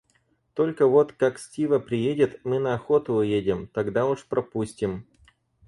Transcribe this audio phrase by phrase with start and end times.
[0.55, 5.05] Только вот, как Стива приедет, мы на охоту уедем, тогда уж пропустим.